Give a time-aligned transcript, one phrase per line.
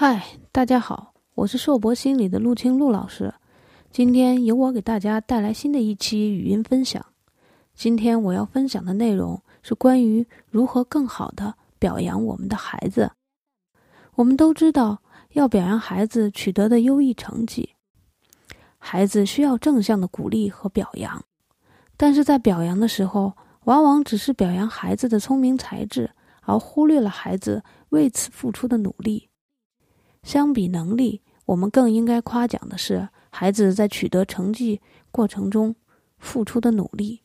[0.00, 3.34] 嗨，大家好，我是硕博心理的陆清陆老师。
[3.90, 7.04] 今天由我给大家带来新的一期语音分享。
[7.74, 13.10] 今天我要分享的内容是关于如何更好的表扬我们的孩子。
[14.14, 15.02] 我们都知道，
[15.32, 17.70] 要表扬孩子取得的优异成绩，
[18.78, 21.20] 孩子需要正向的鼓励和表扬。
[21.96, 23.32] 但是在表扬的时候，
[23.64, 26.08] 往往只是表扬孩子的聪明才智，
[26.42, 29.27] 而忽略了孩子为此付出的努力。
[30.22, 35.74] 相比能力，我们更应该夸奖的是孩子在取得成绩过程中
[36.18, 37.22] 付出的努力。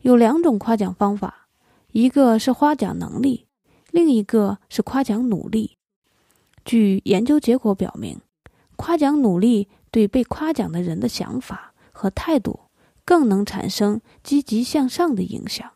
[0.00, 1.46] 有两种夸奖方法，
[1.92, 3.46] 一个是夸奖能力，
[3.90, 5.78] 另一个是夸奖努力。
[6.64, 8.20] 据研究结果表明，
[8.76, 12.60] 夸奖努力对被夸奖的人的想法和态度
[13.04, 15.70] 更能产生积极向上的影响。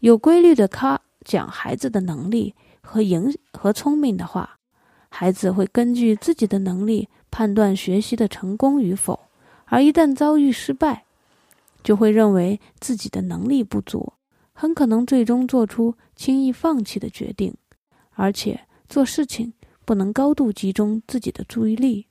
[0.00, 4.58] 有规律的夸奖孩子的能力和赢和聪明的话。
[5.16, 9.28] 孩子会根据自己的能力判断学习的成功与否，
[9.66, 11.04] 而一旦遭遇失败，
[11.84, 14.14] 就会认为自己的能力不足，
[14.52, 17.54] 很可能最终做出轻易放弃的决定，
[18.14, 19.52] 而且做事情
[19.84, 22.08] 不能高度集中自己的注意力。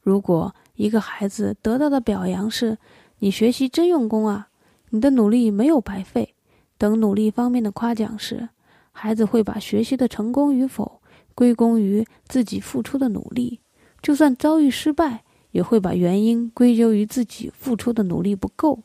[0.00, 2.78] 如果一个孩子得到的表扬是
[3.20, 4.48] “你学习真用功啊，
[4.88, 6.34] 你的努力没有白费”
[6.78, 8.48] 等努力方面的夸奖时，
[8.92, 10.99] 孩子会把学习的成功与否。
[11.34, 13.60] 归功于自己付出的努力，
[14.02, 18.80] 就算遭遇失败，也会把原因归咎于自己付出的努力不够。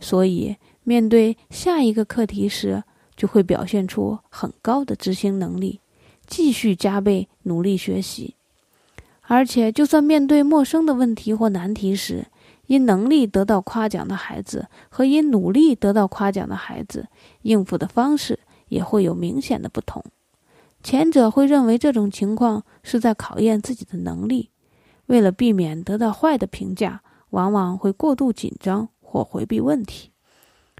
[0.00, 2.84] 所以，面对下一个课题时，
[3.16, 5.80] 就会表现出很高的执行能力，
[6.26, 8.36] 继续加倍努力学习。
[9.22, 12.26] 而且，就算面对陌生的问题或难题时，
[12.66, 17.08] 因能力得到夸奖的孩子和因努力得到夸奖的孩子，
[17.42, 20.04] 应付的方式也会有明显的不同。
[20.82, 24.50] 前者会认为这种情况是在考验自己的能力，
[25.06, 30.12] 为了避免得到坏的评价，往往会过度紧张或回避问题。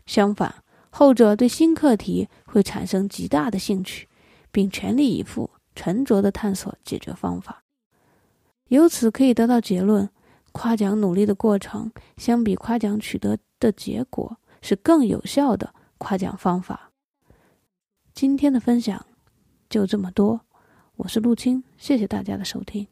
[0.06, 4.08] 相反，后者对新课题会产生极大的兴趣，
[4.50, 7.64] 并全力以赴、沉着地探索解决方法。
[8.68, 10.08] 由此可以得到结论：
[10.52, 16.92] 夸奖努力的过程，相比夸奖取得的结果，是更有效的夸奖方法。
[18.14, 19.04] 今天的分享。
[19.68, 20.40] 就这么多，
[20.96, 22.86] 我是陆青，谢谢大家的收听。